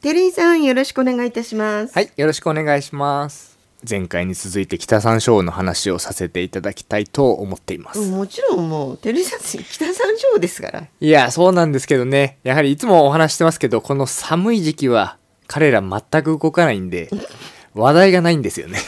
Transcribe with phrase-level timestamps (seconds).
[0.00, 1.92] 照井さんよろしくお願いいたします。
[1.92, 3.58] はい、よろしくお願いします。
[3.88, 8.08] 前回に続いて北山椒の話をさせていただきたいと思っています。
[8.08, 10.86] もちろんもう照井さん北山椒ですから。
[11.00, 12.38] いや、そうなんですけどね。
[12.44, 15.16] やはりいつもお話してますけど、この寒い時期は
[15.48, 17.10] 彼ら全く動かないんで、
[17.74, 18.78] 話題がないんですよね。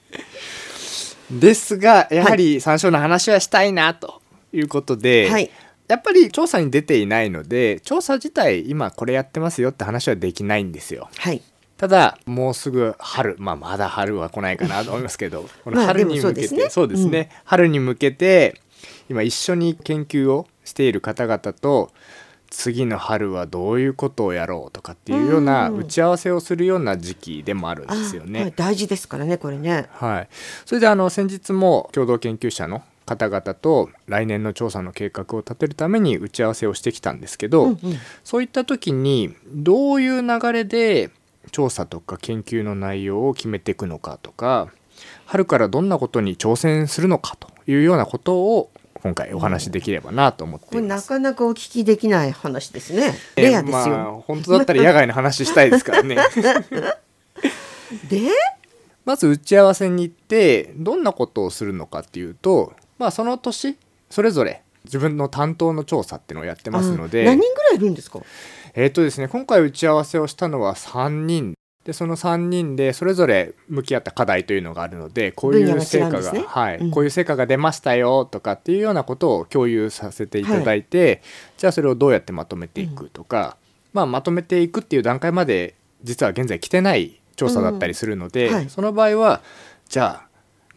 [1.32, 4.20] ですが、やはり山椒の話はしたいなと
[4.52, 5.50] いうことで、はい。
[5.88, 11.08] やっぱり調査に出ていないので、調査自体今これやってますよって話はできないんですよ。
[11.18, 11.42] はい。
[11.76, 18.60] ただもうすぐ春まあまだ春は来ないかなと思いますけど このまあ春に向けて、そうですねそうですね、春に向けて
[19.10, 21.92] 今一緒に研究をしている方々と
[22.50, 28.40] 次の春はどういうことをやろうとかっていうようなうん打ち合わせをするような時期でもあるんあですよね。
[28.40, 29.86] はい大事ですからねこれね。
[29.92, 30.28] はい、
[30.64, 37.78] それであの先日も共同研究者の方々と来年の調査の計画を立てるために打ち合わせをしてきたんですけど、うんうん
[38.24, 41.10] そういった時にどういう流れで
[41.52, 44.68] 調査とか研究の内容を決めていくのかとか
[45.26, 48.70] 春からどんなことに挑戦するのかというようなことを
[49.02, 51.08] 今回お話しできればなと思っています。
[51.08, 53.14] かなかお聞きできない話ですね。
[53.36, 53.96] えレアですよ。
[53.96, 56.16] まあ本当だったら野外の話したいですからね。
[58.10, 58.22] で、
[59.04, 63.76] まず打ち合わせに行ってどんなことをするのかっていうと、まあ、その年
[64.10, 68.20] それぞれ自分の担当の調査っていうのをやってますので、あ何人ぐらいいるんですか？
[68.74, 71.54] えっ、とですね今回打ち合わせをしたのは3人。
[71.84, 76.44] でその3人でそれぞれ向き合った課題というのがあるのでこういう成果が、ね。
[76.44, 76.90] はいうん。
[76.90, 81.22] こういう成果が出ましたよとかっていうようなことを共有させていただいて、
[81.56, 83.56] じゃあそれをどうやってまとめていくとか、
[83.92, 88.54] まあ、まとめていくっていう段階まで実は現在来てない調査だったりするので、うん。
[88.54, 88.68] はい。
[88.68, 89.42] その場合は
[89.88, 90.25] じゃあ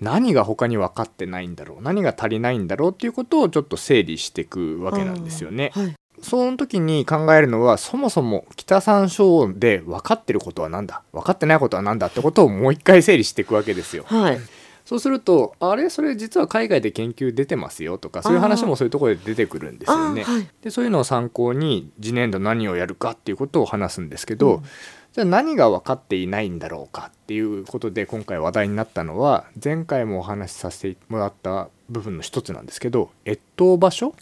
[0.02, 5.72] 何が他に分かってないんだろう何が足りないんだろうっていうことをちょっと整理していくわけなんですよね。
[5.74, 5.94] はい。
[6.22, 14.04] その時に考えるのはそもそも北山椒で分かってることは何だ分かってないことは何だってことをもう一回整理していくわけですよ。
[14.06, 14.40] はい。
[14.86, 20.24] そうするとあれそれ実は海外で研究出てますよとかそういう話もそういうところで出てくるんですよね。
[20.28, 20.48] あはい。
[20.62, 24.64] でそういうのを参考に次年度何をやるかっていうことを話すんですけど、うん
[25.14, 34.14] じゃあ何が分かっていないんだろうかっていうことで今回話題になったのは前回もお話しさせてもらった部分の一つなんですけど越冬場所、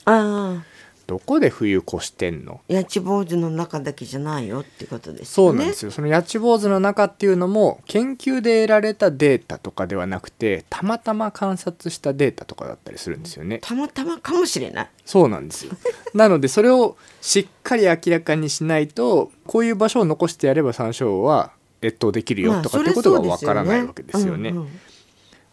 [1.08, 2.60] どこで冬越してんの？
[2.70, 5.54] 八千坊主の中だけじゃないよってことですよね。
[5.54, 14.90] そうなんですよ、その八千坊主の中っていうのも研究で得られたデータとかではなくてたまたま観察したデータとかだったりするんですよねたまたまかもしれない。
[15.06, 15.72] そうなんですよ
[16.14, 21.52] なのでそれをしっかり明らかにしないとこういう場所を残してやれば山椒は
[21.82, 24.54] 越冬できるよとかっていうことがわからないわけですよね。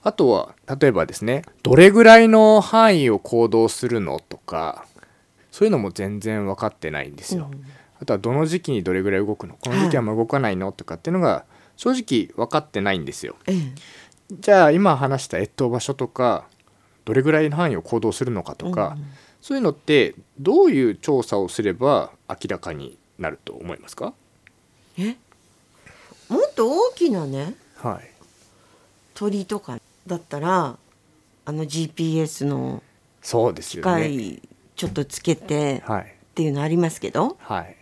[0.03, 4.85] あとは例えばですねどれぐらいの範囲を行動するのとか
[5.55, 7.49] そういうのも全然分かってないんですよ。
[7.49, 7.65] うん。
[8.03, 9.55] あとはどの時期にどれぐらい動くの？
[9.55, 10.73] この時期はもう動かないの？
[10.73, 11.45] とかっていうのが
[11.77, 13.37] 正直分かってないんですよ。
[13.47, 13.61] ええ。
[14.33, 16.49] じゃあ今話した越冬場所とか
[17.05, 19.07] どれぐらいの範囲を行動するのかとか、うん
[19.45, 24.15] そういうのってどういう調査をすれば明らかになると思いますか？
[24.99, 25.17] え？
[26.31, 28.11] もっと大きなねはい。
[29.13, 30.79] 鳥とかだったら
[31.45, 32.83] あの GPS の
[33.23, 34.39] そうです機よね。
[34.75, 37.77] 械ちょっとつけてはいっていうのありますけど、はい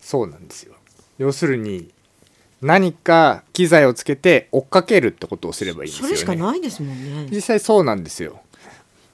[0.00, 0.74] そうなんですよ。
[1.18, 1.90] 要するに
[2.60, 6.08] 何か機材をつけて追っかけるってことをすればいいんですよね。
[6.08, 7.28] それしかないですもんね。
[7.30, 8.40] 実際そうなんですよ。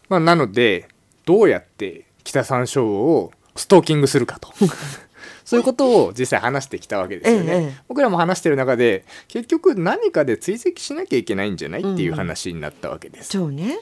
[0.09, 0.89] まあ、なので
[1.25, 4.53] どうやって北山椒をストーキングするかと
[5.45, 7.53] そういうことを実際話してきたわけですよね。
[7.53, 13.31] ええ僕らも話してる中で結局何かで追跡しなきゃいけないんじゃないっていう話になったわけです。
[13.31, 13.79] そうね。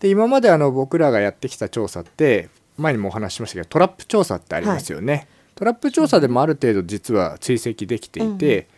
[0.00, 5.28] で今まであの僕らがやってきた調査って前にもお話ししましたけどトラップ調査ってありますよね。
[5.54, 8.68] トラップ調査でもある程度実は追跡できていて、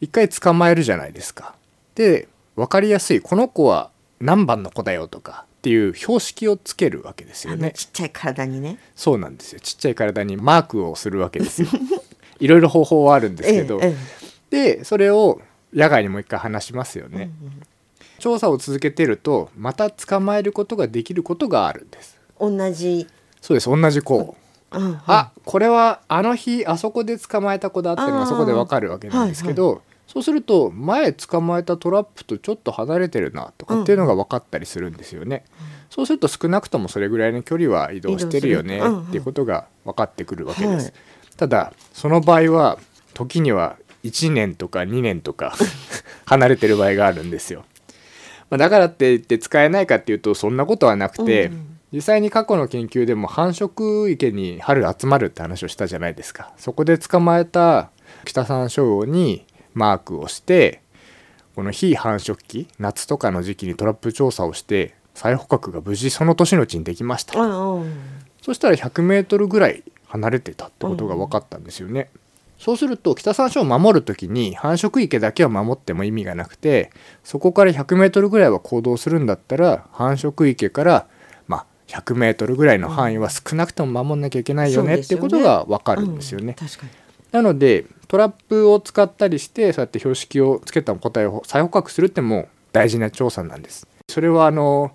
[0.00, 1.54] 一回捕まえるじゃないですか。
[1.96, 3.90] で分かりやすいこの子は
[4.20, 7.72] 何番の子だよとかっていう標識をつけるわけですよね。
[7.74, 8.78] ちっちゃい体にね。
[8.94, 11.68] そうなんですよちっちゃい体にマークをするわけですよ。
[12.38, 14.20] いろいろ方法はあるんですけど、ええ
[14.50, 15.40] でそれを
[15.72, 17.30] 野外にもう一回話しますよええね。
[18.18, 22.16] 調査を続けてるとまた捕まえることができることがあるんです。
[22.38, 23.06] うん同じ。
[23.40, 23.68] そうです。
[23.68, 24.36] 同じ子、
[24.72, 24.82] うん。
[24.82, 25.00] うん。
[25.06, 35.44] あこれはあの日あそこで捕まえた子だっていうのがそこでわかるわけなんですけど、そうすると前捕まえたトラップとちょっと離れてるなとかっていうのが分かったりするんですよね。
[35.88, 40.86] そうすると少なくともそれぐらいの距離は移動してるよねっていうことが分かってくるわけです。
[40.86, 40.94] はい。
[41.36, 42.78] ただその場合は
[43.14, 45.54] 時には1年とか2年とか
[46.26, 47.64] 離れてる場合があるんですよ。
[48.50, 56.52] まあ、だからって言って使えないかっていうとそんなことはなくて、うんうん実際に過去の研究でも繁殖池に春集まるって話をしたじゃないですか。
[56.56, 57.90] そこで捕まえた
[58.24, 59.44] 北山椒に
[59.74, 60.82] マークをして
[61.54, 67.38] この非繁殖期夏とかの時期にトラップ調査をして再捕獲が無事その年のうちにできました。
[67.38, 67.92] うんうん。
[68.40, 72.10] そしたら 100m ぐらい離れてたってことが分かったんですよね。
[72.58, 76.90] そうすると北山椒を守る時に繁殖池だけを守っても意味がなくて
[77.24, 81.06] そこから 100m ぐらいは行動するんだったら繁殖池から
[81.92, 86.56] まあ 100m ぐらいの範囲は少なくとも守んなきゃいけないよねっていうことが分かるんですよね。
[86.60, 86.92] うん確かに
[87.32, 93.86] なのでトラップを使ったりしてそうやって標識をつけた個体を再捕獲するっても大事な調査なんです。
[94.08, 94.92] それはあの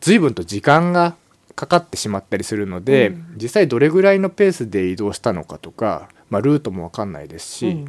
[0.00, 1.14] 随分と時間が
[1.54, 7.86] かかってしまったりするので、うん実際どれぐらいのペースで移動したのかとか、まあ、ルートも分かんないですし、うん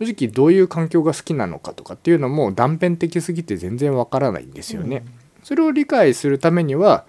[0.00, 5.04] 正直どういう環境が好きなのかとかっていうのも断片的すぎて全然わからないんですよね。
[5.44, 7.04] それを理解するためには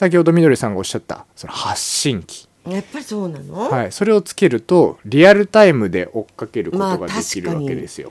[0.00, 8.10] 先ほどみどりさんがおっしゃったその発信機、やっぱりそうなの、はい、それをつけるとリアルタイムで追っかけることまあができるわけですよ。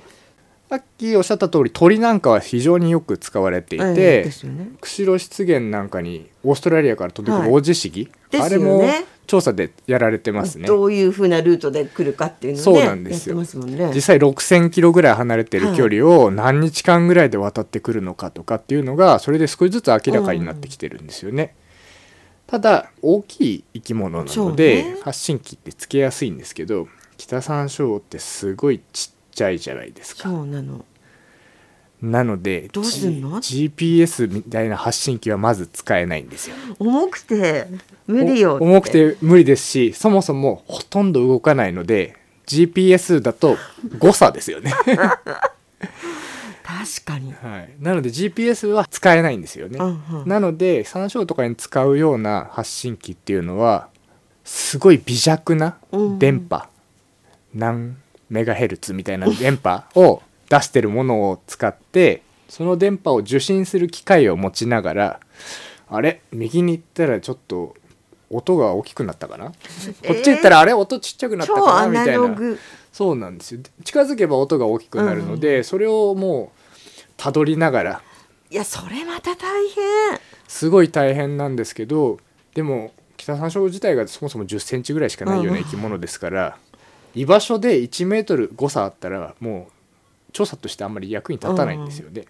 [0.69, 4.69] さっきおっしゃった通り鳥なんかは非常によく使われていて、ね。
[4.81, 7.51] 釧路湿原なんかにオーストラリアから届くはい。
[7.51, 8.45] 王子シギ、ですよね。
[8.45, 8.83] あれも
[9.25, 10.67] 調査でやられてますね。
[10.67, 13.35] どういうふうなルートで来るかっていうのねそうなんですよ。
[13.35, 13.91] やってますもんね。
[13.95, 21.55] 実際6,000キロぐらい離れてる距離を何日間ぐらいで渡ってくるのかとかっていうのがそれで少しずつ明らかになってきてるんですよね。
[22.49, 30.23] ただ大きい生き物なので、ね発信機ってつけやすいんですけど北山椒ってすごいちっちゃいじゃないですか。
[30.23, 30.83] そうなの
[32.01, 36.55] なのでどうすんの？GPS みたいな発信機はまず使えないんですよ。
[36.79, 37.67] 重くて
[38.07, 42.15] 無理よ重くて無理ですしそもそもほとんど動かないので
[42.47, 43.57] GPS だと
[43.99, 44.73] 誤差ですよね。
[46.69, 49.79] 確かに、はい、なので GPS は使えないんですよね。
[49.79, 50.29] うんうん。
[50.29, 53.87] なので山椒とかに使うような発信機っていうのは
[54.43, 56.67] すごい微弱なうん電波、
[57.55, 57.97] 何
[58.29, 65.19] メガヘルツみたいな電波を出してるものを使ってその電波を受信する機械を持ちながら
[65.89, 66.21] あれ？
[66.31, 67.75] 右に行ったらちょっと
[68.29, 69.53] 音が大きくなったかな、こ
[70.13, 70.73] っち行ったらあれ？
[70.73, 71.87] 音ちっちゃくなったかな？
[71.87, 72.37] みたいな。
[72.91, 73.61] そうなんですよ。
[73.83, 76.58] 近づけば音が大きくなるので、それをもう
[77.19, 78.01] たどりながら
[78.49, 82.19] いやそれまた大変すごい大変なんですけど
[82.55, 86.57] でも北山椒自体がそもそも1 0センチぐらいしかないような生き物ですから、
[87.13, 92.25] 居場所で1メートル誤差あったらもう調査としてあんまり役に立たないんですよね。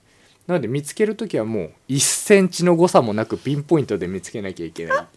[0.47, 5.07] なので見つける時はもう1センチの誤差もなくピンポイントで見つけなきゃいけない。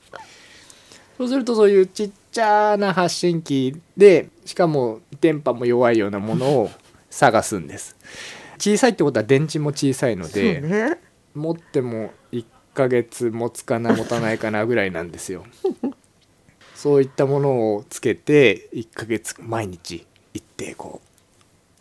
[1.17, 6.71] そうするとそういうちっちゃな発信機でしかも電波も弱いようなものを
[7.09, 7.97] 探すんです。
[8.62, 11.00] 小さいってことは電池も小さいので、ね。
[11.35, 12.44] 持っても1
[12.75, 15.44] ヶ月持つかな持たないかなぐらいなんですよ。
[16.76, 21.00] そういったものをつけて1ヶ月毎日行ってこ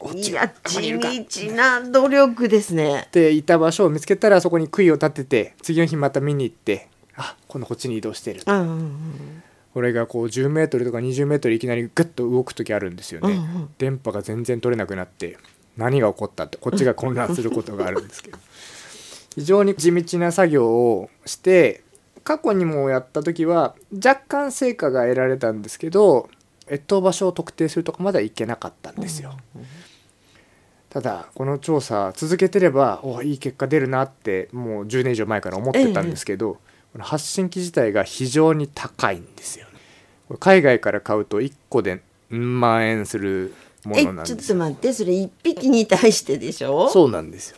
[0.03, 3.07] ういや地道な努力ですね。
[3.11, 9.43] ていた場所を見つけたらそこに杭を立てて次の日また見に行ってあ今度こっちに移動してるうんうんうん。
[9.75, 13.69] これがこう10メートルとか20メートルいきなりグッと動く時あるんですよね、うんうん。
[13.77, 15.37] 電波が全然取れなくなって
[15.77, 18.37] 何が起こったってこっちが混乱することがあるんですけど
[19.35, 21.83] 非常に地道な作業をして
[22.23, 26.29] 過去にもやった時は若干成果が得られたんですけど
[26.69, 29.33] 越冬場所を特定するとかまではいけなかったんですよ。
[30.89, 36.59] ただこの調査続けてればおいい結果出るなってもう10年以上前から思ってたんですけど、
[36.91, 39.71] この発信機自体が非常に高いんですよね。
[40.39, 43.53] 海外から買うと1個でうん万円する
[43.85, 44.55] もえのなんちょっですよ。
[44.57, 46.89] と待ってそれ一匹に対してでしょ？
[46.89, 47.57] そうなんですよ。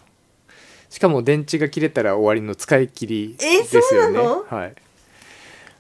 [0.90, 4.20] しかも電池が切れたら終わりの使い切りえですよね。
[4.20, 4.76] はい。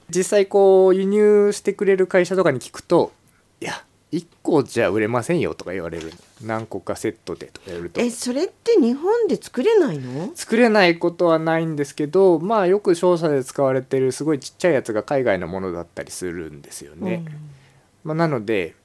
[0.09, 3.11] 実際こう輸入してくれる会社とかに聞くと
[3.61, 6.11] 「いや1個じゃ売れませんよ」とか言われる
[6.43, 10.31] 何個かセットでとか言われるとえそれって日本で作れないの？
[10.35, 17.23] 作れないことはないんですけどまあよく調査で使われてるすごいちっちゃいやつが海外のものだったりするんですよね。
[18.03, 18.75] まあ、なので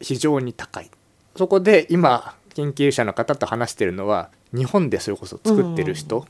[0.00, 0.90] 非常に高い。
[1.36, 6.26] そこで今研究者の方と話してるのは日本でそれこそ作ってる人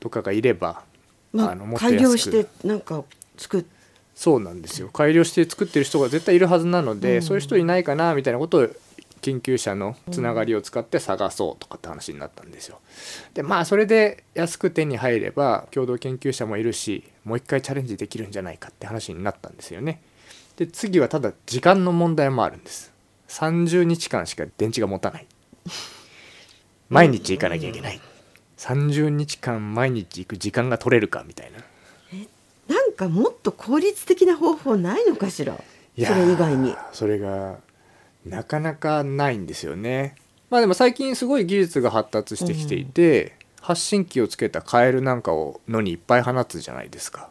[0.00, 0.82] とかがいれば、
[1.32, 3.04] まああのもっと改良安くしてなんか
[3.36, 3.64] 作っ
[4.16, 4.88] そうなんですよ。
[4.88, 7.22] 改良して作ってる人が絶対いるはずなので、うん。
[7.22, 8.68] そういう人いないかなみたいなことを
[9.20, 12.80] 研究者のつながりを使って探そうとかって話になったんですよ。
[13.34, 20.00] でまあそれで安く手に入れば共同研究者もいるしもう一回チャレンジできるんじゃないかって話になったんですよね。
[20.56, 22.92] で次はただ時間の問題もあるんです。
[23.28, 25.26] 30日間しか電池が持たない。
[26.88, 28.00] 毎日行かなきゃいけない。
[28.56, 31.58] 30日間毎日行く時間が取れるかみたいな。
[32.74, 35.54] なんかもっと効率的な方法ないのかしら？
[35.54, 37.58] それ以外にそれが
[38.24, 40.14] なかなかないんですよね。
[40.50, 47.28] まあでも最近すごい技術が発達してきていて、発信機をつけたカエルなんかを野にいっぱい放つじゃないですか。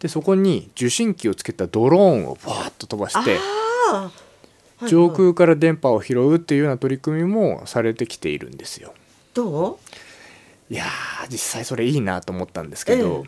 [0.00, 3.40] でそこに受信機をつけたドローンをバーッと飛ばしてあ
[3.92, 4.28] あはい
[4.86, 8.94] 上空から電波を拾うっていうような取り組みもされてきているんですよ。
[9.34, 9.80] ど
[10.70, 13.24] いやー実際それいいなと思ったんですけど、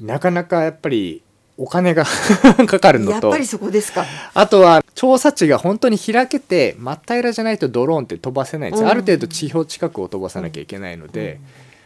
[0.00, 1.22] なかなかやっぱり
[1.56, 2.04] お金が
[2.68, 3.10] かかるのと。
[3.10, 4.04] うやっぱりそこですか。
[4.34, 8.92] あとは調査地が本当に開けて真っ平らじゃないとドローンって飛ばせないんですよ、うん。
[8.92, 11.40] ある程度地表近くを飛ばさなきゃいけないので、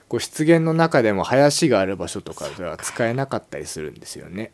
[0.08, 4.52] こう湿原の中でも林がある場所とかでは使えなかったりするんですよね。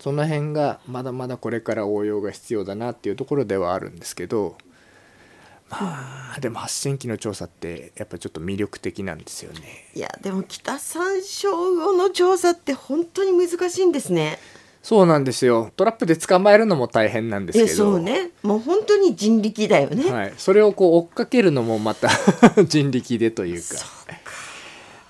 [0.00, 4.56] その辺がまだまだこれから応用が必要だなっていうところではあるんですけど
[5.70, 9.88] まあでも発信機の調査ってやっぱちょっと魅力的なんですよね。
[9.94, 14.38] いやでも北山椒魚の調査って本当に難しいんですね
[14.82, 15.70] そうなんですよ。
[15.76, 18.30] トラップで捕まえるのも大変なんですけえどそうね。
[18.42, 22.08] もう本当に人力だよね、はい、それをこう追っかけるのもまた
[22.66, 23.68] 人力でというか。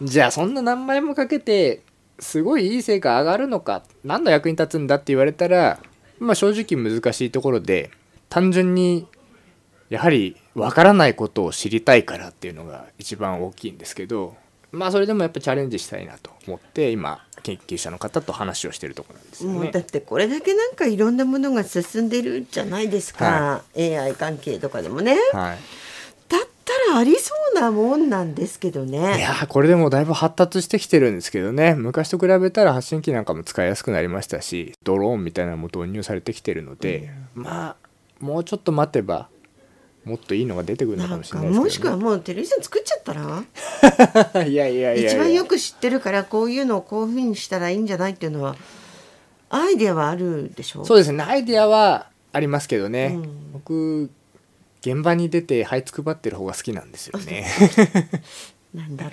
[0.02, 1.82] じゃあそんな何倍もかけて
[2.18, 3.82] すごいいい成果上がるのか。
[4.04, 5.80] 何の役に立つんだって言われたら
[6.18, 7.90] まあ正直難しいところで
[8.28, 9.06] 単純に
[9.90, 14.36] やはり分からないことを知りたいからっていうのが一番大きいんですけど
[14.72, 19.58] まあそれでもやっぱチャレンジしたいなと思って今研究者の方と話をしてるところなんですよね。
[19.58, 19.80] もうだ。
[19.80, 25.16] ってこれだけなんかいろんなものが進んでるじゃないですか、AI 関係とかでもね。
[25.32, 25.58] はい。
[26.28, 31.74] だったらありそうなもんなんですけどいねやーこれでもだいぶ発達してきてるんですけどね。
[31.74, 37.76] 昔と比べたら発信機なんかも使いやすくなりましたしドローンみたいなのも導入されてきてるので、まあ
[38.20, 39.28] もうちょっと待てば
[40.04, 44.44] もっといいのが出てくるのかもしれないですけど、ね、はもうテレビジョン作っちゃったら？
[44.46, 45.10] いやいやいやいや。
[45.12, 48.56] 一番よく知ってるからこういうのをこういうふうにしたらいいんじゃないっていうのは
[49.50, 50.84] アイデアはあるでしょ？
[50.84, 51.22] そうですね。
[51.24, 53.52] アイデアはありますけどね、うん。
[53.52, 54.10] 僕
[54.80, 57.46] 現場に出て這いつくばってる方が好きなんですよね
[58.74, 59.12] なんだろ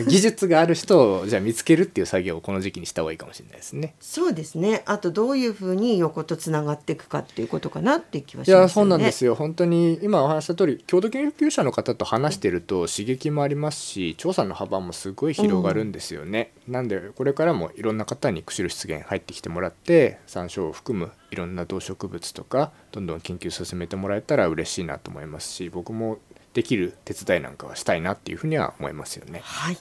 [0.00, 0.04] う。
[0.08, 3.94] 技術がある人をじゃあ見つけるっていう作業をこの時期にした方がいいかもしれないですね。
[4.00, 4.82] そうですね。
[4.86, 8.88] あとどういうふうに横とつながっていくかっていうことかなっていう気はいしやますよね。
[8.90, 9.34] そうなんですよ。
[9.34, 26.18] 本当に今お話した通り郷土研究者の方と話してると刺激もありますし調査の幅もすごい広がるんですよね、なんでこれからもいろんな方に釧路湿原入ってきてもらって山椒を含むいろんな動植物とかどんどん研究進めてもらえたら嬉しいなと思いますし僕も
[26.54, 29.78] できる手伝いなんかはしたいなっていうふうには思いますよね、はい。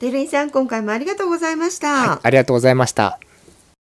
[0.00, 3.18] デルイさん今回もありがとうございました、ありがとうございました